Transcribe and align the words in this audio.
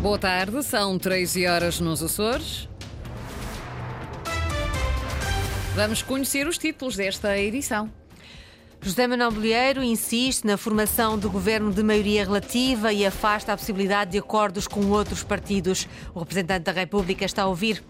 Boa 0.00 0.16
tarde, 0.16 0.62
são 0.62 0.96
13 0.96 1.44
horas 1.48 1.80
nos 1.80 2.00
Açores. 2.00 2.68
Vamos 5.74 6.02
conhecer 6.02 6.46
os 6.46 6.56
títulos 6.56 6.94
desta 6.94 7.36
edição. 7.36 7.90
José 8.80 9.08
Manuel 9.08 9.32
Bolheiro 9.32 9.82
insiste 9.82 10.44
na 10.44 10.56
formação 10.56 11.18
do 11.18 11.28
governo 11.28 11.72
de 11.72 11.82
maioria 11.82 12.24
relativa 12.24 12.92
e 12.92 13.04
afasta 13.04 13.52
a 13.52 13.56
possibilidade 13.56 14.12
de 14.12 14.18
acordos 14.18 14.68
com 14.68 14.86
outros 14.86 15.24
partidos. 15.24 15.88
O 16.14 16.20
representante 16.20 16.62
da 16.62 16.72
República 16.72 17.24
está 17.24 17.42
a 17.42 17.46
ouvir 17.48 17.82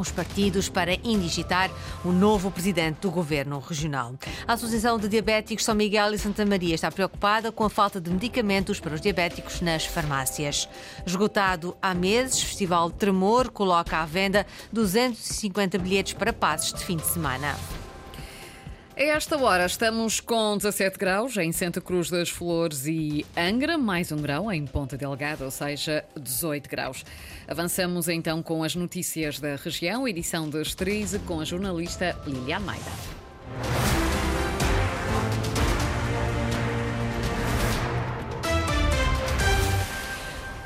os 0.00 0.10
partidos 0.10 0.68
para 0.68 0.94
indigitar 1.04 1.70
o 2.04 2.12
novo 2.12 2.50
presidente 2.50 3.00
do 3.00 3.10
governo 3.10 3.58
regional. 3.58 4.14
A 4.46 4.54
Associação 4.54 4.98
de 4.98 5.08
Diabéticos 5.08 5.64
São 5.64 5.74
Miguel 5.74 6.14
e 6.14 6.18
Santa 6.18 6.44
Maria 6.44 6.74
está 6.74 6.90
preocupada 6.90 7.52
com 7.52 7.64
a 7.64 7.70
falta 7.70 8.00
de 8.00 8.10
medicamentos 8.10 8.80
para 8.80 8.94
os 8.94 9.00
diabéticos 9.00 9.60
nas 9.60 9.84
farmácias. 9.84 10.68
Esgotado 11.06 11.76
há 11.80 11.94
meses, 11.94 12.42
Festival 12.42 12.90
Tremor 12.90 13.50
coloca 13.50 13.98
à 13.98 14.06
venda 14.06 14.46
250 14.72 15.78
bilhetes 15.78 16.12
para 16.14 16.32
passos 16.32 16.78
de 16.78 16.84
fim 16.84 16.96
de 16.96 17.06
semana. 17.06 17.56
A 19.00 19.02
esta 19.02 19.34
hora 19.38 19.64
estamos 19.64 20.20
com 20.20 20.58
17 20.58 20.98
graus 20.98 21.34
em 21.38 21.50
Santa 21.52 21.80
Cruz 21.80 22.10
das 22.10 22.28
Flores 22.28 22.86
e 22.86 23.24
Angra, 23.34 23.78
mais 23.78 24.12
um 24.12 24.18
grau 24.18 24.52
em 24.52 24.66
Ponta 24.66 24.94
Delgada, 24.94 25.42
ou 25.42 25.50
seja, 25.50 26.04
18 26.14 26.68
graus. 26.68 27.02
Avançamos 27.48 28.10
então 28.10 28.42
com 28.42 28.62
as 28.62 28.74
notícias 28.74 29.40
da 29.40 29.56
região, 29.56 30.06
edição 30.06 30.50
das 30.50 30.74
13, 30.74 31.20
com 31.20 31.40
a 31.40 31.46
jornalista 31.46 32.14
Lilia 32.26 32.56
Almeida. 32.56 33.99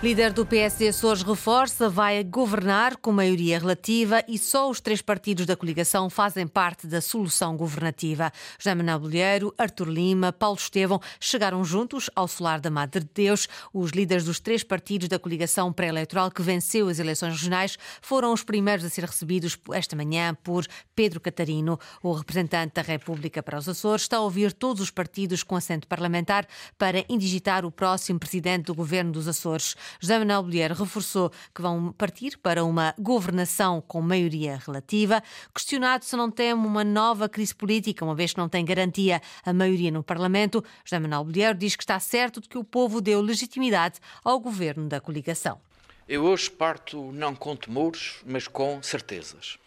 Líder 0.05 0.35
do 0.35 0.45
PSD 0.45 0.89
Açores 0.89 1.23
reforça, 1.23 1.89
vai 1.89 2.23
governar 2.23 2.99
com 2.99 3.11
maioria 3.11 3.59
relativa 3.59 4.23
e 4.29 4.39
só 4.39 4.69
os 4.69 4.79
três 4.79 5.01
partidos 5.01 5.47
da 5.47 5.57
coligação 5.57 6.11
fazem 6.11 6.47
parte 6.47 6.87
da 6.87 7.01
solução 7.01 7.57
governativa. 7.57 8.31
José 8.59 8.75
Manuel 8.75 8.99
Bolheiro, 8.99 9.55
Artur 9.57 9.89
Lima, 9.89 10.31
Paulo 10.31 10.59
Estevão 10.59 11.01
chegaram 11.19 11.65
juntos 11.65 12.11
ao 12.15 12.29
solar 12.29 12.61
da 12.61 12.71
Madre 12.71 13.01
de 13.01 13.09
Deus. 13.15 13.49
Os 13.73 13.93
líderes 13.93 14.27
dos 14.27 14.39
três 14.39 14.63
partidos 14.63 15.09
da 15.09 15.19
coligação 15.19 15.73
pré-eleitoral 15.73 16.31
que 16.31 16.43
venceu 16.43 16.89
as 16.89 16.99
eleições 16.99 17.33
regionais 17.33 17.79
foram 18.03 18.31
os 18.31 18.45
primeiros 18.45 18.85
a 18.85 18.91
ser 18.91 19.05
recebidos 19.05 19.59
esta 19.73 19.97
manhã 19.97 20.35
por 20.35 20.67
Pedro 20.95 21.19
Catarino. 21.19 21.81
O 22.03 22.13
representante 22.13 22.75
da 22.75 22.83
República 22.83 23.43
para 23.43 23.57
os 23.57 23.67
Açores 23.67 24.03
está 24.03 24.19
a 24.19 24.21
ouvir 24.21 24.53
todos 24.53 24.83
os 24.83 24.91
partidos 24.91 25.43
com 25.43 25.57
assento 25.57 25.89
parlamentar 25.89 26.47
para 26.77 27.07
indigitar 27.09 27.65
o 27.65 27.71
próximo 27.71 28.19
presidente 28.19 28.67
do 28.67 28.75
governo 28.75 29.11
dos 29.11 29.27
Açores. 29.27 29.75
José 30.01 30.19
Manuel 30.19 30.43
Bolheiro 30.43 30.75
reforçou 30.75 31.31
que 31.55 31.63
vão 31.63 31.93
partir 31.93 32.39
para 32.39 32.65
uma 32.65 32.95
governação 32.99 33.81
com 33.81 34.01
maioria 34.01 34.61
relativa. 34.67 35.23
Questionado 35.55 36.05
se 36.05 36.17
não 36.17 36.31
teme 36.31 36.67
uma 36.67 36.85
nova 36.85 37.29
crise 37.29 37.55
política, 37.55 38.05
uma 38.05 38.15
vez 38.15 38.33
que 38.33 38.39
não 38.39 38.49
tem 38.49 38.65
garantia 38.65 39.21
a 39.45 39.53
maioria 39.53 39.91
no 39.91 40.03
Parlamento, 40.03 40.65
José 40.85 40.99
Manuel 40.99 41.25
Bolheiro 41.25 41.59
diz 41.59 41.77
que 41.77 41.83
está 41.83 41.99
certo 42.01 42.41
de 42.41 42.49
que 42.49 42.59
o 42.59 42.65
povo 42.65 43.01
deu 43.01 43.21
legitimidade 43.21 44.01
ao 44.23 44.39
governo 44.41 44.89
da 44.89 45.01
coligação. 45.01 45.61
Eu 46.07 46.25
hoje 46.25 46.51
parto 46.51 47.11
não 47.13 47.35
com 47.35 47.57
temores, 47.57 48.17
mas 48.27 48.47
com 48.47 48.83
certezas. 48.83 49.59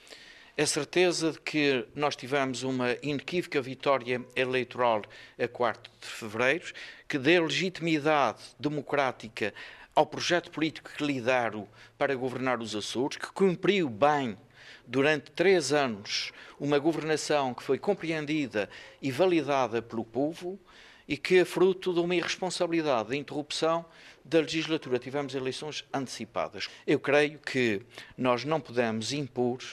É 0.56 0.66
certeza 0.66 1.34
de 1.34 1.40
que 1.40 1.86
nós 1.94 2.16
tivemos 2.16 2.64
uma 2.64 2.98
inequívoca 3.04 3.62
vitória 3.62 4.20
eleitoral 4.36 5.04
a 5.40 5.48
4 5.48 5.92
de 6.02 6.08
fevereiro, 6.08 6.74
que 7.08 7.20
deu 7.20 7.46
legitimidade 7.46 8.40
democrática 8.60 9.54
ao 9.98 10.06
projeto 10.06 10.52
político 10.52 10.92
que 10.96 11.04
lidero 11.04 11.68
para 11.98 12.14
governar 12.14 12.62
os 12.62 12.76
Açores, 12.76 13.18
que 13.18 13.32
cumpriu 13.32 13.90
bem 13.90 14.38
durante 14.86 15.32
três 15.32 15.74
anos 15.74 16.32
uma 16.60 16.78
governação 16.78 17.52
que 17.52 17.64
foi 17.64 17.80
compreendida 17.80 18.70
e 19.02 19.10
validada 19.10 19.82
pelo 19.82 20.06
povo 20.06 20.60
e 21.08 21.18
que 21.18 21.40
é 21.40 21.46
fruto 21.46 21.96
de 21.96 22.00
uma 22.00 22.16
irresponsabilidade 22.16 23.10
de 23.10 23.18
interrupção 23.18 23.84
da 24.24 24.40
legislatura. 24.40 25.00
Tivemos 25.00 25.34
eleições 25.34 25.84
antecipadas. 25.92 26.70
Eu 26.86 27.00
creio 27.00 27.40
que 27.40 27.82
nós 28.16 28.46
não 28.46 28.62
podemos 28.62 29.12
impor 29.14 29.64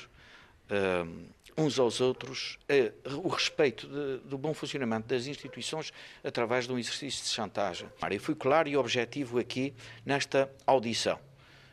uh, 0.70 1.33
uns 1.56 1.78
aos 1.78 2.00
outros 2.00 2.58
eh, 2.68 2.92
o 3.22 3.28
respeito 3.28 3.86
de, 3.86 4.28
do 4.28 4.36
bom 4.36 4.52
funcionamento 4.52 5.08
das 5.08 5.26
instituições 5.26 5.92
através 6.22 6.66
de 6.66 6.72
um 6.72 6.78
exercício 6.78 7.22
de 7.24 7.30
chantagem. 7.30 7.88
Eu 8.10 8.20
fui 8.20 8.34
claro 8.34 8.68
e 8.68 8.76
objetivo 8.76 9.38
aqui 9.38 9.74
nesta 10.04 10.50
audição. 10.66 11.18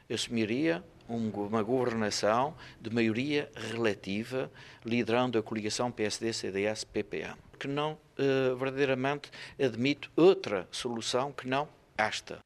Eu 0.07 0.15
assumiria 0.15 0.83
um, 1.09 1.29
uma 1.29 1.63
governação 1.63 2.55
de 2.79 2.89
maioria 2.89 3.49
relativa, 3.55 4.51
liderando 4.85 5.37
a 5.37 5.43
coligação 5.43 5.91
PSD-CDS-PPM, 5.91 7.37
que 7.59 7.67
não 7.67 7.97
eh, 8.17 8.53
verdadeiramente 8.55 9.29
admite 9.59 10.09
outra 10.15 10.67
solução 10.71 11.31
que 11.31 11.47
não 11.47 11.67
esta. 11.97 12.39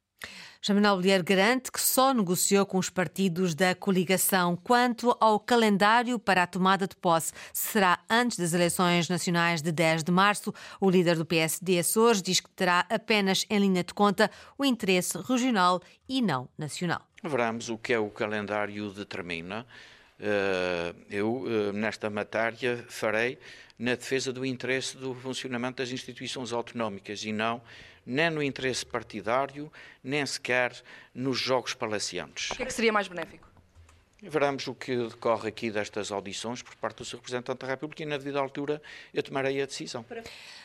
Jaminal 0.61 0.95
Bolheiro 0.95 1.23
garante 1.23 1.71
que 1.71 1.79
só 1.79 2.11
negociou 2.11 2.65
com 2.65 2.79
os 2.79 2.89
partidos 2.89 3.53
da 3.53 3.75
coligação. 3.75 4.55
Quanto 4.55 5.15
ao 5.19 5.39
calendário 5.39 6.17
para 6.17 6.41
a 6.41 6.47
tomada 6.47 6.87
de 6.87 6.95
posse, 6.95 7.31
será 7.53 7.99
antes 8.09 8.39
das 8.39 8.51
eleições 8.51 9.07
nacionais 9.07 9.61
de 9.61 9.71
10 9.71 10.03
de 10.03 10.11
março. 10.11 10.51
O 10.81 10.89
líder 10.89 11.17
do 11.17 11.25
PSD 11.25 11.77
Açores 11.77 12.19
diz 12.19 12.39
que 12.39 12.49
terá 12.49 12.83
apenas 12.89 13.45
em 13.47 13.59
linha 13.59 13.83
de 13.83 13.93
conta 13.93 14.31
o 14.57 14.65
interesse 14.65 15.17
regional 15.19 15.79
e 16.09 16.19
não 16.19 16.49
nacional. 16.57 17.01
Veremos 17.23 17.69
o 17.69 17.77
que 17.77 17.93
é 17.93 17.99
o 17.99 18.09
calendário 18.09 18.89
determina. 18.89 19.67
Eh, 20.19 20.95
eu, 21.09 21.45
eh, 21.47 21.73
nesta 21.73 22.09
matéria, 22.09 22.83
farei 22.87 23.37
na 23.77 23.95
defesa 23.95 24.31
do 24.31 24.45
interesse 24.45 24.97
do 24.97 25.13
funcionamento 25.13 25.77
das 25.83 25.91
instituições 25.91 26.53
autonómicas 26.53 27.23
e 27.23 27.31
não 27.31 27.61
nem 28.05 28.29
no 28.29 28.43
interesse 28.43 28.85
partidário, 28.85 29.71
nem 30.03 30.25
sequer 30.25 30.73
nos 31.13 31.39
jogos 31.39 31.73
palaciantes. 31.73 32.51
O 32.51 32.55
que 32.55 32.63
é 32.63 32.65
que 32.65 32.73
seria 32.73 32.93
mais 32.93 33.07
benéfico? 33.07 33.55
Veremos 34.27 34.65
o 34.67 34.73
que 34.73 34.95
decorre 34.95 35.49
aqui 35.49 35.69
destas 35.69 36.11
audições 36.11 36.61
por 36.63 36.75
parte 36.77 36.97
do 36.97 37.05
Sr. 37.05 37.17
Representante 37.17 37.59
da 37.59 37.67
República 37.67 38.01
e, 38.01 38.05
na 38.05 38.17
devida 38.17 38.39
altura, 38.39 38.81
eu 39.13 39.21
tomarei 39.21 39.61
a 39.61 39.65
decisão. 39.65 40.03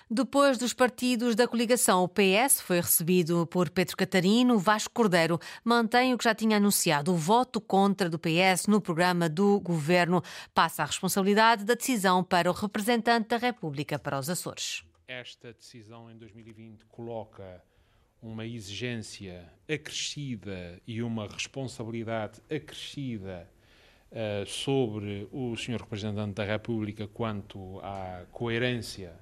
Depois 0.08 0.56
dos 0.56 0.72
partidos 0.72 1.34
da 1.34 1.46
coligação, 1.46 2.02
o 2.02 2.08
PS 2.08 2.60
foi 2.60 2.80
recebido 2.80 3.46
por 3.46 3.68
Pedro 3.68 3.96
Catarino. 3.96 4.58
Vasco 4.58 4.94
Cordeiro 4.94 5.38
mantém 5.64 6.14
o 6.14 6.18
que 6.18 6.24
já 6.24 6.34
tinha 6.34 6.56
anunciado, 6.56 7.12
o 7.12 7.16
voto 7.16 7.60
contra 7.60 8.08
do 8.08 8.18
PS 8.18 8.66
no 8.66 8.80
programa 8.80 9.28
do 9.28 9.60
governo. 9.60 10.22
Passa 10.54 10.82
a 10.82 10.86
responsabilidade 10.86 11.64
da 11.64 11.74
decisão 11.74 12.24
para 12.24 12.50
o 12.50 12.54
representante 12.54 13.28
da 13.28 13.36
República 13.36 13.98
para 13.98 14.18
os 14.18 14.30
Açores 14.30 14.84
esta 15.10 15.52
decisão 15.52 16.08
em 16.08 16.16
2020 16.16 16.84
coloca 16.84 17.60
uma 18.22 18.46
exigência 18.46 19.52
acrescida 19.68 20.80
e 20.86 21.02
uma 21.02 21.26
responsabilidade 21.26 22.40
acrescida 22.48 23.50
uh, 24.12 24.46
sobre 24.46 25.26
o 25.32 25.56
Sr. 25.56 25.80
Representante 25.80 26.34
da 26.34 26.44
República 26.44 27.08
quanto 27.08 27.80
à 27.80 28.24
coerência 28.30 29.12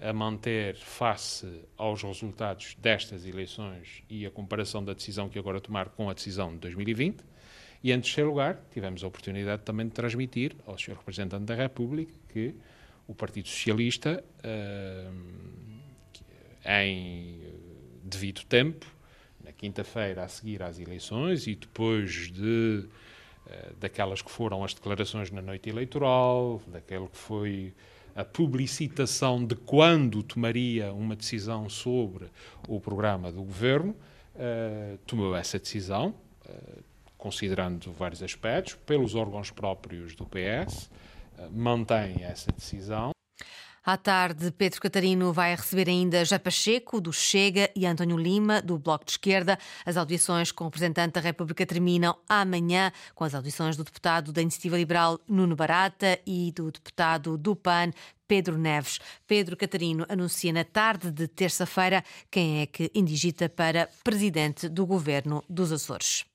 a 0.00 0.12
manter 0.12 0.76
face 0.76 1.64
aos 1.76 2.00
resultados 2.04 2.76
destas 2.76 3.26
eleições 3.26 4.04
e 4.08 4.24
a 4.24 4.30
comparação 4.30 4.84
da 4.84 4.92
decisão 4.92 5.28
que 5.28 5.36
agora 5.36 5.60
tomar 5.60 5.88
com 5.88 6.08
a 6.08 6.14
decisão 6.14 6.52
de 6.52 6.58
2020. 6.58 7.24
E, 7.82 7.90
em 7.90 8.00
terceiro 8.00 8.30
lugar, 8.30 8.62
tivemos 8.70 9.02
a 9.02 9.08
oportunidade 9.08 9.62
também 9.62 9.86
de 9.86 9.92
transmitir 9.92 10.54
ao 10.64 10.78
Sr. 10.78 10.94
Representante 10.94 11.44
da 11.46 11.56
República 11.56 12.12
que 12.28 12.54
o 13.08 13.14
Partido 13.14 13.48
Socialista, 13.48 14.22
uh, 14.44 15.38
em 16.64 17.40
devido 18.04 18.44
tempo, 18.44 18.86
na 19.42 19.50
quinta-feira 19.50 20.22
a 20.22 20.28
seguir 20.28 20.62
às 20.62 20.78
eleições 20.78 21.46
e 21.46 21.54
depois 21.54 22.30
de 22.30 22.84
uh, 23.46 23.74
daquelas 23.80 24.20
que 24.22 24.30
foram 24.30 24.62
as 24.62 24.74
declarações 24.74 25.30
na 25.30 25.40
noite 25.40 25.70
eleitoral, 25.70 26.62
daquele 26.68 27.08
que 27.08 27.16
foi 27.16 27.72
a 28.14 28.24
publicitação 28.24 29.44
de 29.44 29.54
quando 29.54 30.22
tomaria 30.22 30.92
uma 30.92 31.16
decisão 31.16 31.68
sobre 31.68 32.26
o 32.66 32.80
programa 32.80 33.32
do 33.32 33.42
governo, 33.42 33.96
uh, 34.34 34.98
tomou 35.06 35.34
essa 35.34 35.58
decisão, 35.58 36.14
uh, 36.46 36.82
considerando 37.16 37.92
vários 37.92 38.22
aspectos, 38.22 38.74
pelos 38.84 39.14
órgãos 39.14 39.50
próprios 39.50 40.14
do 40.14 40.26
PS, 40.26 40.90
mantém 41.50 42.22
essa 42.22 42.50
decisão. 42.52 43.12
À 43.88 43.96
tarde, 43.96 44.50
Pedro 44.50 44.82
Catarino 44.82 45.32
vai 45.32 45.54
receber 45.54 45.88
ainda 45.88 46.22
Já 46.22 46.38
Pacheco, 46.38 47.00
do 47.00 47.10
Chega, 47.10 47.70
e 47.74 47.86
António 47.86 48.18
Lima, 48.18 48.60
do 48.60 48.78
Bloco 48.78 49.06
de 49.06 49.12
Esquerda. 49.12 49.58
As 49.86 49.96
audições 49.96 50.52
com 50.52 50.64
o 50.64 50.66
representante 50.66 51.14
da 51.14 51.22
República 51.22 51.64
terminam 51.64 52.14
amanhã, 52.28 52.92
com 53.14 53.24
as 53.24 53.34
audições 53.34 53.78
do 53.78 53.84
deputado 53.84 54.30
da 54.30 54.42
Iniciativa 54.42 54.76
Liberal 54.76 55.18
Nuno 55.26 55.56
Barata 55.56 56.20
e 56.26 56.52
do 56.54 56.70
deputado 56.70 57.38
do 57.38 57.56
PAN, 57.56 57.90
Pedro 58.26 58.58
Neves. 58.58 58.98
Pedro 59.26 59.56
Catarino 59.56 60.04
anuncia 60.06 60.52
na 60.52 60.64
tarde 60.64 61.10
de 61.10 61.26
terça-feira 61.26 62.04
quem 62.30 62.60
é 62.60 62.66
que 62.66 62.90
indigita 62.94 63.48
para 63.48 63.88
presidente 64.04 64.68
do 64.68 64.84
governo 64.84 65.42
dos 65.48 65.72
Açores. 65.72 66.26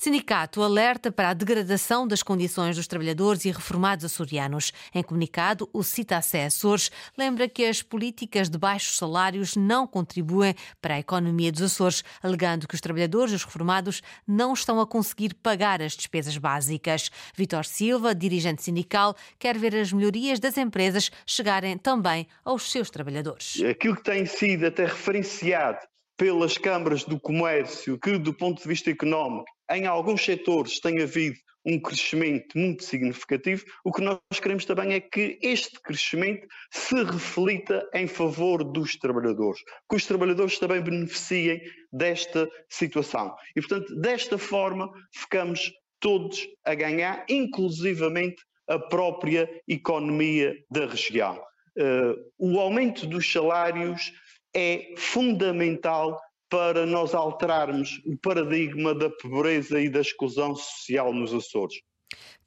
Sindicato 0.00 0.62
alerta 0.62 1.10
para 1.10 1.30
a 1.30 1.34
degradação 1.34 2.06
das 2.06 2.22
condições 2.22 2.76
dos 2.76 2.86
trabalhadores 2.86 3.44
e 3.44 3.50
reformados 3.50 4.04
açorianos. 4.04 4.72
Em 4.94 5.02
comunicado, 5.02 5.68
o 5.72 5.82
CITACE 5.82 6.38
Açores 6.38 6.88
lembra 7.18 7.48
que 7.48 7.64
as 7.64 7.82
políticas 7.82 8.48
de 8.48 8.56
baixos 8.56 8.96
salários 8.96 9.56
não 9.56 9.88
contribuem 9.88 10.54
para 10.80 10.94
a 10.94 10.98
economia 11.00 11.50
dos 11.50 11.62
Açores, 11.62 12.04
alegando 12.22 12.68
que 12.68 12.76
os 12.76 12.80
trabalhadores 12.80 13.32
e 13.32 13.34
os 13.34 13.42
reformados 13.42 14.00
não 14.24 14.52
estão 14.52 14.80
a 14.80 14.86
conseguir 14.86 15.34
pagar 15.34 15.82
as 15.82 15.96
despesas 15.96 16.38
básicas. 16.38 17.10
Vitor 17.36 17.64
Silva, 17.64 18.14
dirigente 18.14 18.62
sindical, 18.62 19.16
quer 19.36 19.58
ver 19.58 19.74
as 19.74 19.92
melhorias 19.92 20.38
das 20.38 20.56
empresas 20.56 21.10
chegarem 21.26 21.76
também 21.76 22.28
aos 22.44 22.70
seus 22.70 22.88
trabalhadores. 22.88 23.60
Aquilo 23.68 23.96
que 23.96 24.04
tem 24.04 24.24
sido 24.26 24.64
até 24.64 24.84
referenciado 24.84 25.80
pelas 26.16 26.56
câmaras 26.56 27.02
do 27.02 27.18
comércio, 27.18 27.98
que 27.98 28.16
do 28.16 28.32
ponto 28.32 28.62
de 28.62 28.68
vista 28.68 28.90
económico, 28.90 29.57
em 29.70 29.86
alguns 29.86 30.24
setores 30.24 30.80
tem 30.80 31.02
havido 31.02 31.36
um 31.64 31.78
crescimento 31.78 32.56
muito 32.56 32.82
significativo, 32.84 33.64
o 33.84 33.92
que 33.92 34.00
nós 34.00 34.18
queremos 34.40 34.64
também 34.64 34.94
é 34.94 35.00
que 35.00 35.38
este 35.42 35.78
crescimento 35.82 36.46
se 36.70 37.02
reflita 37.02 37.86
em 37.92 38.06
favor 38.06 38.64
dos 38.64 38.96
trabalhadores, 38.96 39.60
que 39.88 39.96
os 39.96 40.06
trabalhadores 40.06 40.58
também 40.58 40.80
beneficiem 40.80 41.60
desta 41.92 42.48
situação. 42.70 43.34
E, 43.54 43.60
portanto, 43.60 43.94
desta 44.00 44.38
forma, 44.38 44.90
ficamos 45.12 45.70
todos 46.00 46.46
a 46.64 46.74
ganhar, 46.74 47.26
inclusivamente 47.28 48.42
a 48.68 48.78
própria 48.78 49.48
economia 49.66 50.56
da 50.70 50.86
região. 50.86 51.42
Uh, 51.76 52.14
o 52.38 52.60
aumento 52.60 53.06
dos 53.06 53.30
salários 53.30 54.12
é 54.54 54.94
fundamental 54.96 56.18
para 56.50 56.86
nós 56.86 57.14
alterarmos 57.14 58.00
o 58.06 58.16
paradigma 58.16 58.94
da 58.94 59.10
pobreza 59.10 59.80
e 59.80 59.88
da 59.88 60.00
exclusão 60.00 60.54
social 60.54 61.12
nos 61.12 61.32
Açores. 61.34 61.76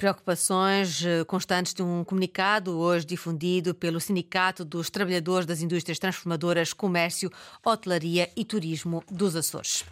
Preocupações 0.02 1.06
eh, 1.06 1.24
constantes 1.26 1.76
de 1.76 1.84
um 1.84 2.04
comunicado 2.04 2.76
hoje 2.80 3.06
difundido 3.06 3.76
pelo 3.76 4.00
Sindicato 4.00 4.66
dos 4.66 4.90
Trabalhadores 4.90 5.46
das 5.46 5.62
Indústrias 5.62 6.00
Transformadoras, 6.00 6.74
Comércio, 6.74 7.30
Hotelaria 7.64 8.28
e 8.36 8.44
Turismo 8.44 9.04
dos 9.12 9.36
Açores. 9.36 9.86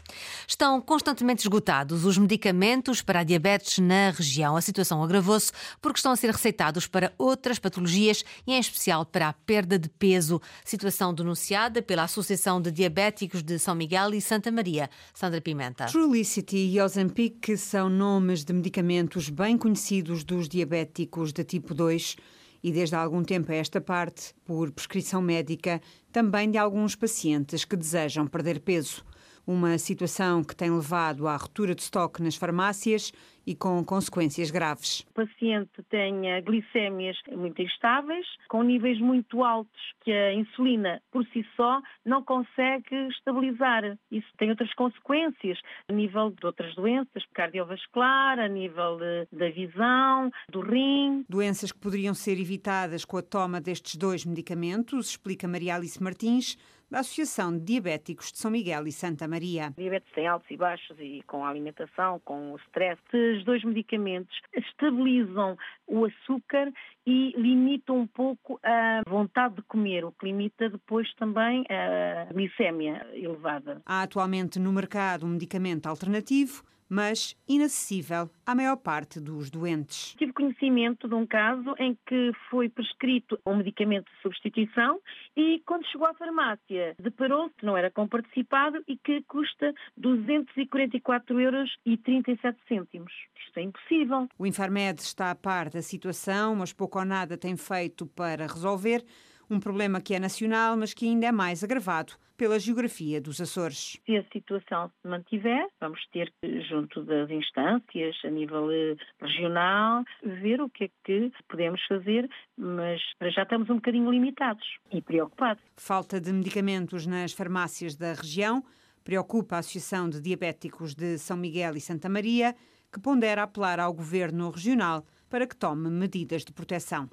Estão 0.47 0.81
constantemente 0.81 1.43
esgotados 1.43 2.05
os 2.05 2.17
medicamentos 2.17 3.03
para 3.03 3.19
a 3.19 3.23
diabetes 3.23 3.77
na 3.77 4.09
região. 4.09 4.57
A 4.57 4.61
situação 4.61 5.03
agravou-se 5.03 5.51
porque 5.79 5.99
estão 5.99 6.11
a 6.11 6.15
ser 6.15 6.31
receitados 6.31 6.87
para 6.87 7.13
outras 7.15 7.59
patologias 7.59 8.25
e, 8.47 8.53
em 8.53 8.59
especial, 8.59 9.05
para 9.05 9.29
a 9.29 9.33
perda 9.33 9.77
de 9.77 9.89
peso. 9.89 10.41
Situação 10.65 11.13
denunciada 11.13 11.83
pela 11.83 12.01
Associação 12.01 12.59
de 12.59 12.71
Diabéticos 12.71 13.43
de 13.43 13.59
São 13.59 13.75
Miguel 13.75 14.15
e 14.15 14.21
Santa 14.21 14.51
Maria. 14.51 14.89
Sandra 15.13 15.39
Pimenta. 15.39 15.85
Trulicity 15.85 16.57
e 16.57 16.81
Ozempic 16.81 17.55
são 17.57 17.89
nomes 17.89 18.43
de 18.43 18.53
medicamentos 18.53 19.29
bem 19.29 19.58
conhecidos 19.59 20.23
dos 20.23 20.49
diabéticos 20.49 21.31
de 21.31 21.43
tipo 21.43 21.75
2 21.75 22.15
e 22.63 22.71
desde 22.71 22.95
há 22.95 23.01
algum 23.01 23.23
tempo 23.23 23.51
a 23.51 23.55
esta 23.55 23.79
parte, 23.79 24.33
por 24.45 24.71
prescrição 24.71 25.21
médica, 25.21 25.81
também 26.11 26.49
de 26.49 26.57
alguns 26.57 26.95
pacientes 26.95 27.63
que 27.63 27.75
desejam 27.75 28.25
perder 28.25 28.61
peso. 28.61 29.05
Uma 29.45 29.77
situação 29.77 30.43
que 30.43 30.55
tem 30.55 30.71
levado 30.71 31.27
à 31.27 31.35
ruptura 31.35 31.75
de 31.75 31.81
estoque 31.81 32.21
nas 32.21 32.35
farmácias 32.35 33.11
e 33.49 33.55
com 33.55 33.83
consequências 33.83 34.51
graves. 34.51 34.99
O 35.09 35.25
paciente 35.25 35.81
tem 35.89 36.21
glicémias 36.45 37.17
muito 37.31 37.59
instáveis, 37.63 38.27
com 38.47 38.61
níveis 38.61 38.99
muito 38.99 39.43
altos, 39.43 39.81
que 40.01 40.11
a 40.11 40.35
insulina 40.35 41.01
por 41.11 41.25
si 41.33 41.43
só 41.55 41.81
não 42.05 42.23
consegue 42.23 42.95
estabilizar. 43.09 43.97
Isso 44.11 44.27
tem 44.37 44.51
outras 44.51 44.71
consequências 44.75 45.59
a 45.87 45.93
nível 45.93 46.29
de 46.29 46.45
outras 46.45 46.75
doenças, 46.75 47.23
cardiovascular, 47.33 48.37
a 48.37 48.47
nível 48.47 48.99
de, 48.99 49.27
da 49.35 49.49
visão, 49.49 50.29
do 50.47 50.61
rim. 50.61 51.25
Doenças 51.27 51.71
que 51.71 51.79
poderiam 51.79 52.13
ser 52.13 52.39
evitadas 52.39 53.03
com 53.03 53.17
a 53.17 53.23
toma 53.23 53.59
destes 53.59 53.95
dois 53.95 54.25
medicamentos, 54.25 55.09
explica 55.09 55.47
Maria 55.47 55.73
Alice 55.73 56.01
Martins, 56.01 56.55
da 56.89 56.99
Associação 56.99 57.55
de 57.55 57.63
Diabéticos 57.65 58.31
de 58.31 58.39
São 58.39 58.49
Miguel 58.49 58.87
e 58.87 58.91
Santa 58.91 59.27
Maria. 59.27 59.73
Diabetes 59.77 60.11
tem 60.13 60.27
altos 60.27 60.49
e 60.49 60.57
baixos 60.57 60.97
e 60.99 61.21
com 61.27 61.45
a 61.45 61.49
alimentação, 61.49 62.19
com 62.25 62.53
o 62.53 62.55
stress. 62.57 62.99
Os 63.39 63.45
dois 63.45 63.63
medicamentos 63.63 64.35
estabilizam 64.53 65.57
o 65.87 66.03
açúcar 66.03 66.69
e 67.07 67.33
limitam 67.37 67.99
um 67.99 68.07
pouco 68.07 68.59
a 68.61 69.01
vontade 69.07 69.55
de 69.55 69.61
comer, 69.61 70.03
o 70.03 70.11
que 70.11 70.25
limita 70.25 70.69
depois 70.69 71.07
também 71.15 71.63
a 71.69 72.25
glicémia 72.33 73.07
elevada. 73.13 73.81
Há 73.85 74.01
atualmente 74.01 74.59
no 74.59 74.73
mercado 74.73 75.25
um 75.25 75.29
medicamento 75.29 75.87
alternativo 75.87 76.63
mas 76.89 77.37
inacessível 77.47 78.29
à 78.45 78.55
maior 78.55 78.77
parte 78.77 79.19
dos 79.19 79.49
doentes. 79.49 80.15
Tive 80.17 80.33
conhecimento 80.33 81.07
de 81.07 81.13
um 81.13 81.25
caso 81.25 81.75
em 81.77 81.97
que 82.07 82.31
foi 82.49 82.67
prescrito 82.67 83.39
um 83.45 83.57
medicamento 83.57 84.11
de 84.11 84.21
substituição 84.21 84.99
e, 85.37 85.61
quando 85.65 85.85
chegou 85.87 86.07
à 86.07 86.13
farmácia, 86.13 86.95
deparou-se 86.99 87.53
que 87.55 87.65
não 87.65 87.77
era 87.77 87.91
comparticipado 87.91 88.83
e 88.87 88.97
que 88.97 89.21
custa 89.27 89.73
244 89.97 91.39
euros 91.39 91.69
e 91.85 91.97
37 91.97 92.59
cêntimos. 92.67 93.13
Isto 93.45 93.59
é 93.59 93.63
impossível. 93.63 94.27
O 94.37 94.45
Infarmed 94.45 94.99
está 95.01 95.31
a 95.31 95.35
par 95.35 95.69
da 95.69 95.81
situação, 95.81 96.55
mas 96.55 96.73
pouco 96.73 96.99
ou 96.99 97.05
nada 97.05 97.37
tem 97.37 97.55
feito 97.55 98.07
para 98.07 98.47
resolver. 98.47 99.03
Um 99.49 99.59
problema 99.59 99.99
que 99.99 100.13
é 100.13 100.19
nacional, 100.19 100.77
mas 100.77 100.93
que 100.93 101.07
ainda 101.07 101.25
é 101.25 101.31
mais 101.31 101.63
agravado 101.63 102.13
pela 102.37 102.59
geografia 102.59 103.19
dos 103.19 103.41
Açores. 103.41 103.99
Se 104.05 104.15
a 104.15 104.23
situação 104.31 104.91
se 105.01 105.07
mantiver, 105.07 105.67
vamos 105.81 105.99
ter 106.13 106.31
que, 106.39 106.61
junto 106.61 107.03
das 107.03 107.29
instâncias 107.29 108.15
a 108.23 108.29
nível 108.29 108.71
eh, 108.71 108.95
regional, 109.19 110.05
ver 110.23 110.61
o 110.61 110.69
que 110.69 110.85
é 110.85 110.89
que 111.03 111.31
podemos 111.49 111.81
fazer, 111.87 112.29
mas 112.57 113.01
já 113.33 113.43
estamos 113.43 113.69
um 113.69 113.75
bocadinho 113.75 114.09
limitados 114.09 114.65
e 114.91 115.01
preocupados. 115.01 115.63
Falta 115.75 116.21
de 116.21 116.31
medicamentos 116.31 117.05
nas 117.05 117.33
farmácias 117.33 117.95
da 117.95 118.13
região 118.13 118.63
preocupa 119.03 119.55
a 119.55 119.59
Associação 119.59 120.07
de 120.09 120.21
Diabéticos 120.21 120.93
de 120.93 121.17
São 121.17 121.35
Miguel 121.35 121.75
e 121.75 121.81
Santa 121.81 122.07
Maria, 122.07 122.55
que 122.91 122.99
pondera 122.99 123.43
apelar 123.43 123.79
ao 123.79 123.93
governo 123.93 124.49
regional 124.49 125.03
para 125.29 125.47
que 125.47 125.55
tome 125.55 125.89
medidas 125.89 126.45
de 126.45 126.53
proteção. 126.53 127.09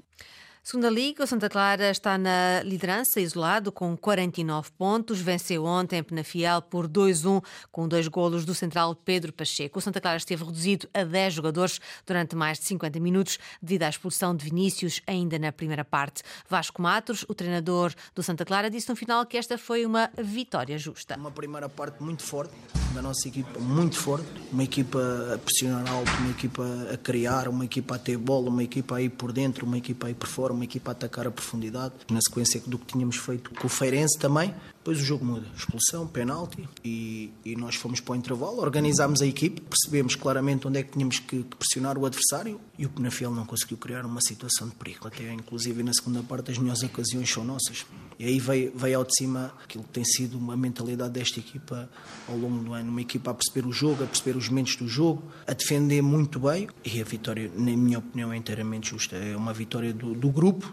Segunda 0.69 0.91
Liga, 0.91 1.23
o 1.23 1.27
Santa 1.29 1.49
Clara 1.49 1.93
está 1.93 2.19
na 2.19 2.61
liderança, 2.65 3.21
isolado, 3.21 3.71
com 3.71 3.97
49 3.97 4.73
pontos. 4.77 5.21
Venceu 5.21 5.65
ontem 5.65 6.03
Penafiel 6.03 6.61
por 6.61 6.89
2-1, 6.89 7.41
com 7.71 7.87
dois 7.87 8.09
golos 8.09 8.45
do 8.45 8.53
central 8.53 8.93
Pedro 8.97 9.33
Pacheco. 9.33 9.79
O 9.79 9.81
Santa 9.81 10.01
Clara 10.01 10.17
esteve 10.17 10.43
reduzido 10.43 10.89
a 10.93 11.05
10 11.05 11.35
jogadores 11.35 11.81
durante 12.05 12.35
mais 12.35 12.59
de 12.59 12.65
50 12.65 12.99
minutos, 12.99 13.39
devido 13.63 13.85
à 13.85 13.89
expulsão 13.89 14.35
de 14.35 14.45
Vinícius, 14.45 15.01
ainda 15.07 15.39
na 15.39 15.53
primeira 15.53 15.85
parte. 15.85 16.25
Vasco 16.49 16.83
Matos, 16.83 17.25
o 17.29 17.35
treinador 17.35 17.95
do 18.13 18.21
Santa 18.21 18.45
Clara, 18.45 18.69
disse 18.69 18.89
no 18.89 18.97
final 18.97 19.25
que 19.25 19.37
esta 19.37 19.57
foi 19.57 19.87
uma 19.87 20.11
vitória 20.19 20.77
justa. 20.77 21.17
Uma 21.17 21.31
primeira 21.31 21.69
parte 21.69 22.03
muito 22.03 22.25
forte, 22.25 22.53
da 22.93 23.01
nossa 23.01 23.29
equipa 23.29 23.61
muito 23.61 23.97
forte, 23.97 24.27
uma 24.51 24.65
equipa 24.65 24.99
a 25.33 25.39
pressionar 25.39 25.89
alto, 25.89 26.11
uma 26.19 26.31
equipa 26.31 26.65
a 26.93 26.97
criar, 26.97 27.47
uma 27.47 27.65
equipa 27.65 27.95
a 27.95 27.99
ter 28.01 28.17
bola, 28.17 28.49
uma 28.49 28.65
equipa 28.65 28.97
a 28.97 29.03
ir 29.03 29.11
por 29.11 29.33
dentro, 29.33 29.65
uma 29.65 29.79
equipa 29.79 30.11
ir 30.11 30.15
por 30.15 30.27
fora 30.27 30.56
uma 30.57 30.65
equipa 30.65 30.91
a 30.91 30.93
atacar 30.93 31.27
a 31.27 31.31
profundidade, 31.31 31.95
na 32.11 32.21
sequência 32.21 32.61
do 32.67 32.79
que 32.79 32.93
tínhamos 32.93 33.17
feito 33.17 33.51
com 33.51 33.67
o 33.67 33.71
Feirense 33.71 34.19
também. 34.19 34.53
Depois 34.87 35.03
o 35.03 35.05
jogo 35.05 35.25
muda, 35.25 35.49
expulsão, 35.57 36.07
penalti 36.07 36.69
e, 36.85 37.33
e 37.45 37.57
nós 37.57 37.75
fomos 37.75 37.99
para 37.99 38.13
o 38.13 38.15
intervalo, 38.15 38.61
organizámos 38.61 39.21
a 39.21 39.27
equipe, 39.27 39.61
percebemos 39.61 40.15
claramente 40.15 40.69
onde 40.69 40.79
é 40.79 40.83
que 40.85 40.93
tínhamos 40.93 41.19
que, 41.19 41.43
que 41.43 41.57
pressionar 41.57 41.99
o 41.99 42.07
adversário 42.07 42.61
e 42.79 42.87
o 42.87 42.89
Penafiel 42.89 43.33
não 43.33 43.45
conseguiu 43.45 43.79
criar 43.79 44.07
uma 44.07 44.21
situação 44.21 44.69
de 44.69 44.77
perigo. 44.77 45.09
Até 45.09 45.33
inclusive 45.33 45.83
na 45.83 45.93
segunda 45.93 46.23
parte 46.23 46.53
as 46.53 46.59
melhores 46.59 46.85
ocasiões 46.85 47.29
são 47.29 47.43
nossas. 47.45 47.85
E 48.17 48.27
aí 48.27 48.39
veio, 48.39 48.73
veio 48.77 48.99
ao 48.99 49.05
de 49.05 49.13
cima 49.17 49.53
aquilo 49.65 49.83
que 49.83 49.91
tem 49.91 50.05
sido 50.05 50.39
uma 50.39 50.57
mentalidade 50.57 51.15
desta 51.15 51.41
equipa 51.41 51.91
ao 52.29 52.37
longo 52.37 52.63
do 52.63 52.73
ano. 52.73 52.89
Uma 52.89 53.01
equipa 53.01 53.33
a 53.33 53.35
perceber 53.35 53.67
o 53.67 53.73
jogo, 53.73 54.05
a 54.05 54.07
perceber 54.07 54.39
os 54.39 54.49
momentos 54.49 54.77
do 54.77 54.87
jogo, 54.87 55.21
a 55.49 55.53
defender 55.53 56.01
muito 56.01 56.39
bem 56.39 56.69
e 56.85 57.01
a 57.01 57.05
vitória, 57.05 57.51
na 57.57 57.77
minha 57.77 57.99
opinião, 57.99 58.33
é 58.33 58.37
inteiramente 58.37 58.91
justa. 58.91 59.17
É 59.17 59.37
uma 59.37 59.53
vitória 59.53 59.93
do, 59.93 60.15
do 60.15 60.29
grupo, 60.29 60.73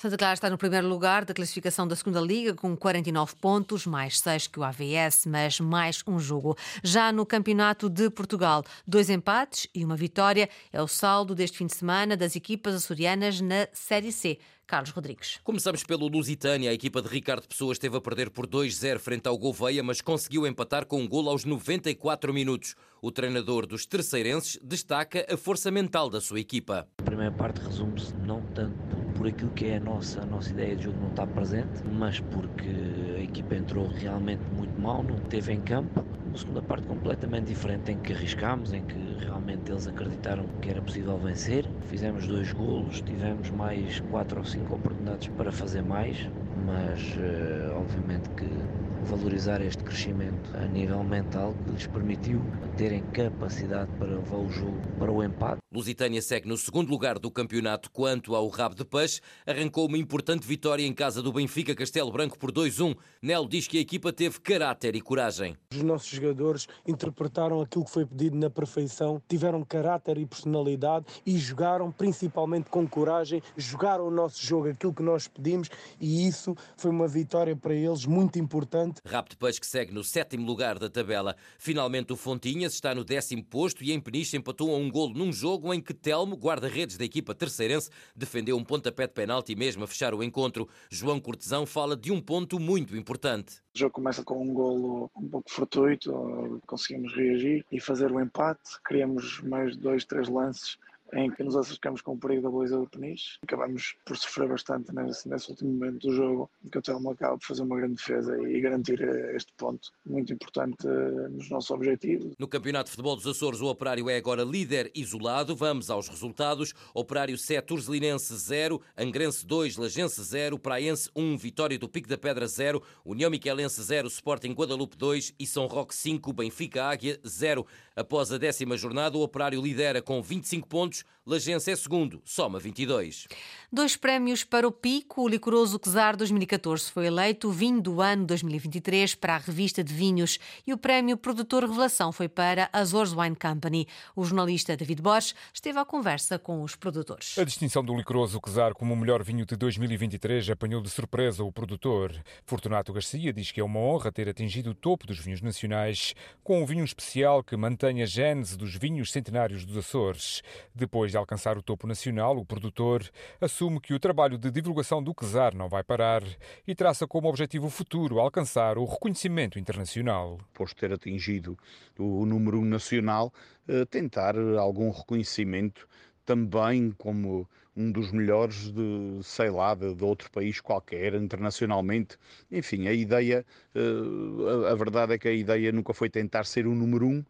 Santa 0.00 0.16
Clara 0.16 0.34
está 0.34 0.48
no 0.48 0.56
primeiro 0.56 0.86
lugar 0.86 1.24
da 1.24 1.34
classificação 1.34 1.88
da 1.88 1.96
segunda 1.96 2.20
Liga 2.20 2.54
com 2.54 2.76
49 2.76 3.34
pontos, 3.34 3.84
mais 3.84 4.20
6 4.20 4.46
que 4.46 4.60
o 4.60 4.62
AVS, 4.62 5.26
mas 5.26 5.58
mais 5.58 6.04
um 6.06 6.20
jogo. 6.20 6.56
Já 6.84 7.10
no 7.10 7.26
Campeonato 7.26 7.90
de 7.90 8.08
Portugal, 8.08 8.64
dois 8.86 9.10
empates 9.10 9.66
e 9.74 9.84
uma 9.84 9.96
vitória 9.96 10.48
é 10.72 10.80
o 10.80 10.86
saldo 10.86 11.34
deste 11.34 11.58
fim 11.58 11.66
de 11.66 11.74
semana 11.74 12.16
das 12.16 12.36
equipas 12.36 12.76
açorianas 12.76 13.40
na 13.40 13.66
Série 13.72 14.12
C. 14.12 14.38
Carlos 14.68 14.90
Rodrigues. 14.90 15.40
Começamos 15.42 15.82
pelo 15.82 16.06
Lusitânia. 16.06 16.70
A 16.70 16.74
equipa 16.74 17.00
de 17.00 17.08
Ricardo 17.08 17.48
Pessoa 17.48 17.72
esteve 17.72 17.96
a 17.96 18.00
perder 18.02 18.28
por 18.28 18.46
2-0 18.46 18.98
frente 18.98 19.26
ao 19.26 19.36
Gouveia, 19.36 19.82
mas 19.82 20.02
conseguiu 20.02 20.46
empatar 20.46 20.84
com 20.84 21.00
um 21.00 21.08
golo 21.08 21.30
aos 21.30 21.46
94 21.46 22.34
minutos. 22.34 22.76
O 23.00 23.10
treinador 23.10 23.66
dos 23.66 23.86
terceirenses 23.86 24.58
destaca 24.62 25.26
a 25.32 25.38
força 25.38 25.70
mental 25.70 26.10
da 26.10 26.20
sua 26.20 26.38
equipa. 26.38 26.86
A 26.98 27.02
primeira 27.02 27.32
parte 27.32 27.62
resume-se 27.62 28.14
não 28.16 28.42
tanto 28.54 28.76
por 29.16 29.26
aquilo 29.26 29.50
que 29.50 29.64
é 29.64 29.78
a 29.78 29.80
nossa, 29.88 30.22
a 30.22 30.26
nossa 30.26 30.52
ideia 30.52 30.76
de 30.76 30.84
jogo 30.84 31.00
não 31.00 31.08
está 31.08 31.26
presente, 31.26 31.80
mas 31.84 32.20
porque 32.20 32.68
a 33.16 33.20
equipa 33.20 33.56
entrou 33.56 33.88
realmente 33.88 34.44
muito 34.52 34.78
mal, 34.80 35.02
não 35.02 35.16
teve 35.16 35.52
em 35.52 35.62
campo. 35.62 36.06
Uma 36.26 36.36
segunda 36.36 36.62
parte 36.62 36.86
completamente 36.86 37.46
diferente, 37.46 37.90
em 37.90 37.98
que 37.98 38.12
arriscámos, 38.12 38.72
em 38.72 38.82
que 38.82 38.98
realmente 39.18 39.72
eles 39.72 39.86
acreditaram 39.86 40.46
que 40.60 40.68
era 40.68 40.82
possível 40.82 41.18
vencer. 41.18 41.66
Fizemos 41.80 42.26
dois 42.26 42.52
golos, 42.52 43.00
tivemos 43.00 43.50
mais 43.50 43.98
quatro 44.00 44.38
ou 44.38 44.44
cinco 44.44 44.74
oportunidades 44.74 45.28
para 45.28 45.50
fazer 45.50 45.82
mais, 45.82 46.28
mas 46.54 47.14
uh, 47.16 47.74
obviamente 47.76 48.28
que 48.36 48.68
valorizar 49.08 49.62
este 49.62 49.82
crescimento 49.82 50.54
a 50.54 50.66
nível 50.66 51.02
mental 51.02 51.54
que 51.64 51.70
lhes 51.70 51.86
permitiu 51.86 52.42
terem 52.76 53.02
capacidade 53.06 53.90
para 53.98 54.08
levar 54.08 54.36
o 54.36 54.48
jogo 54.50 54.78
para 54.98 55.10
o 55.10 55.24
empate. 55.24 55.58
Lusitânia 55.72 56.20
segue 56.22 56.48
no 56.48 56.56
segundo 56.56 56.90
lugar 56.90 57.18
do 57.18 57.30
campeonato 57.30 57.90
quanto 57.90 58.34
ao 58.34 58.48
rabo 58.48 58.74
de 58.74 58.84
peixe. 58.84 59.20
Arrancou 59.46 59.86
uma 59.86 59.98
importante 59.98 60.46
vitória 60.46 60.86
em 60.86 60.92
casa 60.92 61.22
do 61.22 61.32
Benfica 61.32 61.74
Castelo 61.74 62.12
Branco 62.12 62.38
por 62.38 62.52
2-1. 62.52 62.96
Nelo 63.22 63.48
diz 63.48 63.66
que 63.66 63.78
a 63.78 63.80
equipa 63.80 64.12
teve 64.12 64.40
caráter 64.40 64.94
e 64.94 65.00
coragem. 65.00 65.56
Os 65.72 65.82
nossos 65.82 66.08
jogadores 66.08 66.66
interpretaram 66.86 67.60
aquilo 67.60 67.84
que 67.84 67.90
foi 67.90 68.06
pedido 68.06 68.36
na 68.36 68.48
perfeição, 68.48 69.20
tiveram 69.28 69.64
caráter 69.64 70.18
e 70.18 70.26
personalidade 70.26 71.06
e 71.24 71.36
jogaram 71.38 71.90
principalmente 71.90 72.70
com 72.70 72.86
coragem, 72.86 73.42
jogaram 73.56 74.06
o 74.06 74.10
nosso 74.10 74.44
jogo, 74.44 74.68
aquilo 74.68 74.94
que 74.94 75.02
nós 75.02 75.28
pedimos 75.28 75.68
e 76.00 76.26
isso 76.26 76.56
foi 76.76 76.90
uma 76.90 77.08
vitória 77.08 77.56
para 77.56 77.74
eles 77.74 78.06
muito 78.06 78.38
importante 78.38 78.97
Rap 79.04 79.28
de 79.28 79.36
Peixe 79.36 79.60
que 79.60 79.66
segue 79.66 79.92
no 79.92 80.02
sétimo 80.02 80.46
lugar 80.46 80.78
da 80.78 80.88
tabela. 80.88 81.36
Finalmente 81.58 82.12
o 82.12 82.16
Fontinhas 82.16 82.74
está 82.74 82.94
no 82.94 83.04
décimo 83.04 83.44
posto 83.44 83.82
e 83.82 83.92
em 83.92 84.00
Peniche 84.00 84.36
empatou 84.36 84.74
a 84.74 84.78
um 84.78 84.90
golo 84.90 85.14
num 85.14 85.32
jogo 85.32 85.72
em 85.72 85.80
que 85.80 85.94
Telmo, 85.94 86.36
guarda-redes 86.36 86.96
da 86.96 87.04
equipa 87.04 87.34
terceirense, 87.34 87.90
defendeu 88.14 88.56
um 88.56 88.64
pontapé 88.64 89.06
de 89.06 89.12
penalti 89.12 89.54
mesmo 89.54 89.84
a 89.84 89.86
fechar 89.86 90.14
o 90.14 90.22
encontro. 90.22 90.68
João 90.90 91.20
Cortesão 91.20 91.66
fala 91.66 91.96
de 91.96 92.12
um 92.12 92.20
ponto 92.20 92.58
muito 92.58 92.96
importante. 92.96 93.62
O 93.74 93.78
jogo 93.78 93.92
começa 93.92 94.22
com 94.24 94.42
um 94.42 94.52
golo 94.52 95.10
um 95.16 95.28
pouco 95.28 95.50
fortuito, 95.50 96.60
conseguimos 96.66 97.14
reagir 97.14 97.64
e 97.70 97.80
fazer 97.80 98.10
o 98.10 98.20
empate. 98.20 98.80
Criamos 98.84 99.40
mais 99.42 99.76
dois, 99.76 100.04
três 100.04 100.28
lances 100.28 100.76
em 101.12 101.30
que 101.30 101.42
nos 101.42 101.56
acercamos 101.56 102.02
com 102.02 102.12
o 102.12 102.18
perigo 102.18 102.42
da 102.42 102.50
baliza 102.50 102.78
do 102.78 102.88
Peniche. 102.88 103.38
Acabamos 103.42 103.94
por 104.04 104.16
sofrer 104.16 104.48
bastante 104.48 104.94
nesse, 104.94 105.28
nesse 105.28 105.50
último 105.50 105.72
momento 105.72 106.08
do 106.08 106.14
jogo, 106.14 106.50
que 106.70 106.78
o 106.78 106.82
Telmo 106.82 107.10
acaba 107.10 107.38
por 107.38 107.46
fazer 107.46 107.62
uma 107.62 107.76
grande 107.76 107.94
defesa 107.94 108.36
e 108.48 108.60
garantir 108.60 109.00
eh, 109.00 109.36
este 109.36 109.52
ponto 109.56 109.88
muito 110.04 110.32
importante 110.32 110.86
eh, 110.86 111.28
nos 111.28 111.50
nossos 111.50 111.70
objetivos. 111.70 112.34
No 112.38 112.48
Campeonato 112.48 112.86
de 112.86 112.92
Futebol 112.92 113.16
dos 113.16 113.26
Açores, 113.26 113.60
o 113.60 113.66
Operário 113.66 114.08
é 114.10 114.16
agora 114.16 114.42
líder 114.42 114.90
isolado. 114.94 115.56
Vamos 115.56 115.90
aos 115.90 116.08
resultados. 116.08 116.74
Operário 116.94 117.36
7, 117.36 117.72
Urzelinense 117.72 118.36
0, 118.36 118.80
Angrense 118.96 119.46
2, 119.46 119.76
Lagense 119.76 120.22
0, 120.22 120.58
Praense 120.58 121.10
1, 121.14 121.36
Vitória 121.36 121.78
do 121.78 121.88
Pico 121.88 122.08
da 122.08 122.18
Pedra 122.18 122.46
0, 122.46 122.82
União 123.04 123.30
Miquelense 123.30 123.82
0, 123.82 124.08
Sporting 124.08 124.52
Guadalupe 124.52 124.96
2 124.96 125.34
e 125.38 125.46
São 125.46 125.66
Roque 125.66 125.94
5, 125.94 126.32
Benfica 126.32 126.84
Águia 126.84 127.18
0. 127.26 127.66
Após 127.94 128.32
a 128.32 128.38
décima 128.38 128.76
jornada, 128.76 129.16
o 129.18 129.22
Operário 129.22 129.60
lidera 129.60 130.00
com 130.00 130.22
25 130.22 130.68
pontos, 130.68 130.97
Lagense 131.28 131.70
é 131.70 131.76
segundo, 131.76 132.22
soma 132.24 132.58
22. 132.58 133.28
Dois 133.70 133.96
prémios 133.96 134.44
para 134.44 134.66
o 134.66 134.72
Pico. 134.72 135.24
O 135.24 135.28
Licoroso 135.28 135.78
Quesar 135.78 136.16
2014 136.16 136.90
foi 136.90 137.06
eleito 137.06 137.48
o 137.48 137.52
vinho 137.52 137.82
do 137.82 138.00
ano 138.00 138.24
2023 138.24 139.14
para 139.14 139.34
a 139.34 139.38
revista 139.38 139.84
de 139.84 139.92
vinhos 139.92 140.38
e 140.66 140.72
o 140.72 140.78
prémio 140.78 141.18
Produtor 141.18 141.64
Revelação 141.64 142.12
foi 142.12 142.30
para 142.30 142.70
a 142.72 142.78
Azores 142.78 143.12
Wine 143.12 143.36
Company. 143.36 143.86
O 144.16 144.24
jornalista 144.24 144.74
David 144.74 145.02
Borges 145.02 145.34
esteve 145.52 145.78
à 145.78 145.84
conversa 145.84 146.38
com 146.38 146.62
os 146.62 146.74
produtores. 146.74 147.38
A 147.38 147.44
distinção 147.44 147.84
do 147.84 147.94
Licoroso 147.94 148.40
Quesar 148.40 148.72
como 148.72 148.94
o 148.94 148.96
melhor 148.96 149.22
vinho 149.22 149.44
de 149.44 149.54
2023 149.54 150.48
apanhou 150.48 150.80
de 150.80 150.88
surpresa 150.88 151.44
o 151.44 151.52
produtor. 151.52 152.10
Fortunato 152.46 152.90
Garcia 152.90 153.34
diz 153.34 153.52
que 153.52 153.60
é 153.60 153.64
uma 153.64 153.80
honra 153.80 154.10
ter 154.10 154.30
atingido 154.30 154.70
o 154.70 154.74
topo 154.74 155.06
dos 155.06 155.18
vinhos 155.18 155.42
nacionais 155.42 156.14
com 156.42 156.62
um 156.62 156.64
vinho 156.64 156.84
especial 156.86 157.44
que 157.44 157.54
mantém 157.54 158.00
a 158.00 158.06
gênese 158.06 158.56
dos 158.56 158.74
vinhos 158.74 159.12
centenários 159.12 159.66
dos 159.66 159.76
Açores. 159.76 160.42
Depois 160.88 161.10
de 161.10 161.18
alcançar 161.18 161.58
o 161.58 161.62
topo 161.62 161.86
nacional, 161.86 162.38
o 162.38 162.46
produtor 162.46 163.04
assume 163.38 163.78
que 163.78 163.92
o 163.92 164.00
trabalho 164.00 164.38
de 164.38 164.50
divulgação 164.50 165.02
do 165.02 165.14
Quesar 165.14 165.54
não 165.54 165.68
vai 165.68 165.84
parar 165.84 166.22
e 166.66 166.74
traça 166.74 167.06
como 167.06 167.28
objetivo 167.28 167.68
futuro 167.68 168.18
alcançar 168.18 168.78
o 168.78 168.86
reconhecimento 168.86 169.58
internacional. 169.58 170.38
Posto 170.54 170.78
ter 170.78 170.90
atingido 170.90 171.58
o 171.98 172.24
número 172.24 172.64
nacional, 172.64 173.30
eh, 173.68 173.84
tentar 173.84 174.34
algum 174.58 174.90
reconhecimento 174.90 175.86
também 176.24 176.90
como 176.92 177.46
um 177.76 177.92
dos 177.92 178.10
melhores 178.10 178.72
de, 178.72 179.18
sei 179.22 179.50
lá, 179.50 179.74
de, 179.74 179.94
de, 179.94 180.04
outro 180.04 180.30
país 180.30 180.58
qualquer, 180.58 181.12
internacionalmente. 181.12 182.16
Enfim, 182.50 182.88
a 182.88 182.94
ideia, 182.94 183.44
eh, 183.74 184.68
a, 184.68 184.72
a 184.72 184.74
verdade 184.74 185.12
é 185.12 185.18
que 185.18 185.28
a 185.28 185.32
ideia 185.32 185.70
nunca 185.70 185.92
foi 185.92 186.08
tentar 186.08 186.44
ser 186.44 186.66
o 186.66 186.74
número 186.74 187.06
um, 187.06 187.22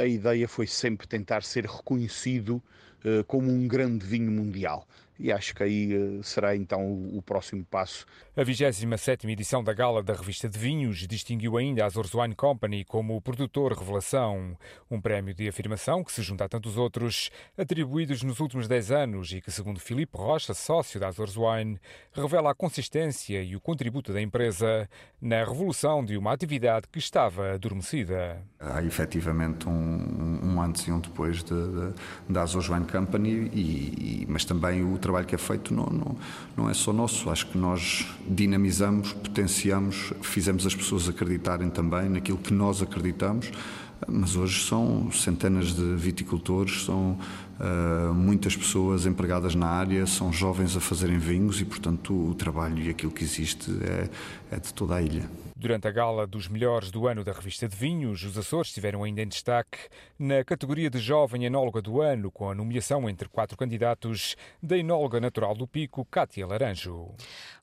a 0.00 0.06
ideia 0.06 0.48
foi 0.48 0.66
sempre 0.66 1.06
tentar 1.06 1.42
ser 1.42 1.66
reconhecido 1.66 2.62
eh, 3.04 3.22
como 3.26 3.50
um 3.50 3.68
grande 3.68 4.06
vinho 4.06 4.30
mundial 4.30 4.86
e 5.18 5.32
acho 5.32 5.54
que 5.54 5.62
aí 5.62 5.92
eh, 5.92 6.22
será 6.22 6.54
então 6.54 6.82
o, 7.12 7.22
próximo 7.22 7.64
passo. 7.64 8.06
A 8.36 8.42
27 8.42 9.26
edição 9.30 9.62
da 9.62 9.72
Gala 9.72 10.02
da 10.02 10.14
Revista 10.14 10.48
de 10.48 10.58
Vinhos 10.58 11.06
distinguiu 11.06 11.56
ainda 11.56 11.82
a 11.82 11.86
Azores 11.86 12.14
Wine 12.14 12.34
Company 12.34 12.84
como 12.84 13.16
o 13.16 13.20
produtor 13.20 13.72
revelação, 13.72 14.56
um 14.90 15.00
prémio 15.00 15.34
de 15.34 15.48
afirmação 15.48 16.04
que 16.04 16.12
se 16.12 16.22
junta 16.22 16.44
a 16.44 16.48
tantos 16.48 16.76
outros 16.76 17.30
atribuídos 17.56 18.22
nos 18.22 18.40
últimos 18.40 18.68
10 18.68 18.92
anos 18.92 19.32
e 19.32 19.40
que, 19.40 19.50
segundo 19.50 19.80
Filipe 19.80 20.16
Rocha, 20.16 20.54
sócio 20.54 21.00
da 21.00 21.08
Azores 21.08 21.36
Wine, 21.36 21.78
revela 22.12 22.50
a 22.50 22.54
consistência 22.54 23.42
e 23.42 23.56
o 23.56 23.60
contributo 23.60 24.12
da 24.12 24.20
empresa 24.20 24.88
na 25.20 25.38
revolução 25.44 26.04
de 26.04 26.16
uma 26.16 26.32
atividade 26.32 26.86
que 26.90 26.98
estava 26.98 27.54
adormecida. 27.54 28.42
Há 28.60 28.82
efetivamente 28.82 29.68
um, 29.68 30.40
um 30.42 30.60
antes 30.60 30.86
e 30.86 30.92
um 30.92 31.00
depois 31.00 31.42
de, 31.42 31.54
de, 31.54 31.94
da 32.28 32.42
Azores 32.42 32.68
Wine 32.68 32.86
Company, 32.86 33.50
e, 33.52 34.22
e, 34.22 34.26
mas 34.28 34.44
também 34.44 34.82
o 34.82 34.98
trabalho 35.06 35.26
que 35.26 35.34
é 35.34 35.38
feito 35.38 35.72
não, 35.72 35.86
não, 35.86 36.16
não 36.56 36.70
é 36.70 36.74
só 36.74 36.92
nosso. 36.92 37.30
Acho 37.30 37.46
que 37.46 37.56
nós 37.56 38.06
dinamizamos, 38.28 39.12
potenciamos, 39.12 40.12
fizemos 40.20 40.66
as 40.66 40.74
pessoas 40.74 41.08
acreditarem 41.08 41.70
também 41.70 42.08
naquilo 42.08 42.38
que 42.38 42.52
nós 42.52 42.82
acreditamos. 42.82 43.50
Mas 44.06 44.36
hoje 44.36 44.66
são 44.66 45.10
centenas 45.10 45.74
de 45.74 45.94
viticultores, 45.94 46.84
são 46.84 47.18
uh, 47.60 48.14
muitas 48.14 48.56
pessoas 48.56 49.06
empregadas 49.06 49.54
na 49.54 49.66
área, 49.66 50.06
são 50.06 50.32
jovens 50.32 50.76
a 50.76 50.80
fazerem 50.80 51.18
vinhos 51.18 51.60
e, 51.60 51.64
portanto, 51.64 52.30
o, 52.30 52.34
trabalho 52.34 52.78
e 52.78 52.90
aquilo 52.90 53.12
que 53.12 53.24
existe 53.24 53.70
é, 53.82 54.56
é 54.56 54.60
de 54.60 54.72
toda 54.72 54.96
a 54.96 55.02
ilha. 55.02 55.28
Durante 55.58 55.88
a 55.88 55.90
gala 55.90 56.26
dos 56.26 56.48
melhores 56.48 56.90
do 56.90 57.08
ano 57.08 57.24
da 57.24 57.32
revista 57.32 57.66
de 57.66 57.74
vinhos, 57.74 58.22
os 58.22 58.36
Açores 58.36 58.68
estiveram 58.68 59.02
ainda 59.02 59.22
em 59.22 59.26
destaque 59.26 59.78
na 60.18 60.44
categoria 60.44 60.90
de 60.90 60.98
Jovem 60.98 61.46
Enóloga 61.46 61.80
do 61.80 62.02
Ano, 62.02 62.30
com 62.30 62.50
a 62.50 62.54
nomeação 62.54 63.08
entre 63.08 63.26
quatro 63.26 63.56
candidatos 63.56 64.36
da 64.62 64.76
enóloga 64.76 65.18
natural 65.18 65.54
do 65.54 65.66
Pico, 65.66 66.04
Cátia 66.04 66.46
Laranjo. 66.46 67.08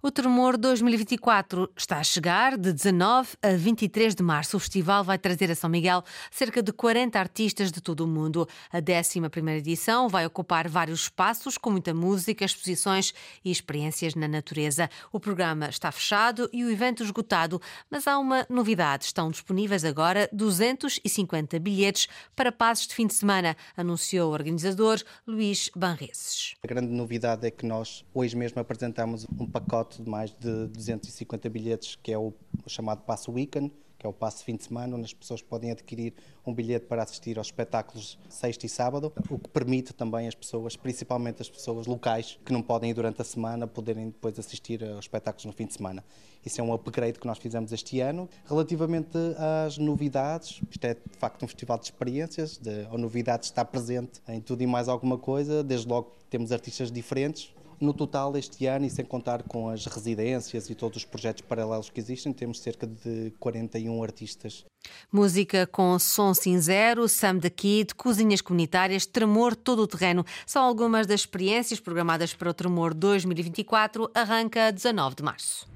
O 0.02 0.10
Tremor 0.10 0.58
2024 0.58 1.72
está 1.78 2.00
a 2.00 2.04
chegar 2.04 2.58
de 2.58 2.74
19 2.74 3.38
a 3.44 3.52
23 3.56 4.16
de 4.16 4.24
março. 4.24 4.58
O 4.58 4.60
festival 4.60 5.04
vai 5.04 5.20
trazer 5.20 5.52
a 5.52 5.56
São 5.56 5.70
Miguel 5.70 6.04
cerca 6.32 6.64
de 6.64 6.74
40 6.74 7.20
artistas 7.20 7.72
de 7.72 7.80
todo 7.80 8.02
o 8.02 8.08
mundo. 8.08 8.48
A 8.72 8.80
11 8.80 9.20
edição 9.58 9.83
vai 10.08 10.26
ocupar 10.26 10.70
vários 10.70 11.02
espaços 11.02 11.58
com 11.58 11.70
muita 11.70 11.94
música, 11.94 12.46
exposições 12.46 13.14
e 13.44 13.52
experiências 13.52 14.16
na 14.16 14.28
natureza. 14.28 14.90
O 15.12 15.20
programa 15.20 15.68
está 15.68 15.92
fechado 15.92 16.50
e 16.54 16.64
o 16.64 16.70
evento 16.72 17.04
esgotado, 17.04 17.62
mas 17.90 18.08
há 18.08 18.18
uma 18.18 18.46
novidade. 18.50 19.06
Estão 19.06 19.30
disponíveis 19.30 19.84
agora 19.84 20.30
250 20.32 21.60
bilhetes 21.60 22.08
para 22.36 22.52
passos 22.52 22.88
de 22.88 22.96
fim 22.96 23.08
de 23.08 23.14
semana, 23.14 23.58
anunciou 23.76 24.30
o 24.30 24.34
organizador 24.34 25.02
Luís 25.28 25.70
Banreses. 25.76 26.56
A 26.64 26.68
grande 26.68 26.94
novidade 26.94 27.46
é 27.46 27.52
que 27.52 27.66
nós 27.66 28.06
hoje 28.14 28.38
mesmo 28.38 28.62
apresentamos 28.62 29.28
um 29.38 29.46
pacote 29.46 30.02
de 30.02 30.10
mais 30.10 30.32
de 30.32 30.68
250 30.68 31.50
bilhetes, 31.50 31.98
que 32.02 32.12
é 32.12 32.18
o 32.18 32.34
chamado 32.68 33.02
Passo 33.02 33.32
Weekend, 33.32 33.72
que 34.04 34.08
é 34.08 34.10
o 34.10 34.14
passo 34.14 34.44
fim 34.44 34.58
de 34.58 34.66
semana, 34.66 34.98
onde 34.98 35.06
as 35.06 35.14
pessoas 35.14 35.42
podem 35.42 35.72
adquirir 35.72 36.14
um 36.46 36.54
bilhete 36.54 36.88
para 36.88 37.02
assistir 37.02 37.38
aos 37.38 37.48
espetáculos 37.48 38.20
sexta 38.28 38.66
e 38.66 38.70
sábado, 38.70 39.14
o 39.30 39.40
que 39.40 39.48
permite 39.48 39.94
também 39.94 40.28
as 40.28 40.36
pessoas, 40.36 40.76
principalmente 40.76 41.42
as 41.42 41.50
pessoas 41.50 41.88
locais, 41.88 42.38
que 42.44 42.52
não 42.52 42.62
podem 42.62 42.90
ir 42.90 42.94
durante 42.94 43.22
a 43.22 43.24
semana, 43.24 43.66
poderem 43.66 44.08
depois 44.08 44.38
assistir 44.38 44.84
aos 44.84 45.06
espetáculos 45.06 45.46
no 45.46 45.54
fim 45.54 45.66
de 45.66 45.74
semana. 45.74 46.04
Isso 46.46 46.60
é 46.60 46.64
um 46.64 46.74
upgrade 46.74 47.18
que 47.18 47.26
nós 47.26 47.38
fizemos 47.38 47.72
este 47.72 48.02
ano. 48.02 48.30
Relativamente 48.46 49.18
às 49.66 49.78
novidades, 49.78 50.62
isto 50.70 50.84
é 50.84 50.96
de 50.96 51.18
facto 51.18 51.46
um 51.46 51.48
festival 51.48 51.78
de 51.78 51.86
experiências, 51.86 52.58
de, 52.58 52.86
a 52.92 52.98
novidade 52.98 53.46
está 53.46 53.64
presente 53.64 54.22
em 54.28 54.42
tudo 54.42 54.62
e 54.64 54.68
mais 54.68 54.90
alguma 54.90 55.18
coisa, 55.18 55.64
desde 55.64 55.88
logo 55.88 56.12
temos 56.30 56.52
artistas 56.52 56.92
diferentes, 56.92 57.54
no 57.80 57.94
total, 57.94 58.36
este 58.38 58.66
ano, 58.66 58.86
e 58.86 58.90
sem 58.90 59.06
contar 59.06 59.44
com 59.44 59.70
as 59.70 59.86
residências 59.86 60.70
e 60.70 60.76
todos 60.76 60.98
os 60.98 61.06
projetos 61.06 61.42
paralelos 61.42 61.90
que 61.90 62.00
existem, 62.00 62.34
temos 62.34 62.60
cerca 62.60 62.88
de 62.88 63.32
41 63.40 64.04
artistas. 64.04 64.66
Música 65.12 65.66
com 65.68 65.98
som 65.98 66.34
cinzero, 66.34 67.08
Sam 67.08 67.40
the 67.40 67.50
Kid, 67.50 67.96
cozinhas 67.96 68.42
comunitárias, 68.42 69.06
Tremor 69.06 69.56
todo 69.56 69.84
o 69.84 69.88
terreno. 69.88 70.26
São 70.46 70.64
algumas 70.64 71.08
das 71.08 71.22
experiências 71.22 71.80
programadas 71.80 72.34
para 72.34 72.50
o 72.50 72.54
Tremor 72.54 72.94
2024, 72.94 74.10
arranca 74.14 74.72
19 74.72 75.16
de 75.16 75.24
março. 75.24 75.68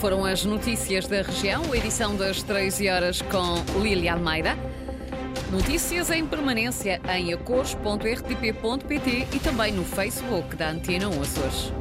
Foram 0.00 0.24
as 0.24 0.44
notícias 0.44 1.06
da 1.06 1.22
região, 1.22 1.74
edição 1.74 2.16
das 2.16 2.42
13 2.42 2.88
horas 2.88 3.22
com 3.22 3.80
Lília 3.82 4.14
Almeida. 4.14 4.56
Notícias 5.50 6.10
em 6.10 6.26
permanência 6.26 7.00
em 7.08 7.32
acores.rtp.pt 7.32 9.28
e 9.32 9.38
também 9.38 9.72
no 9.72 9.84
Facebook 9.84 10.56
da 10.56 10.70
Antena 10.70 11.08
1 11.08 11.22
Açores. 11.22 11.72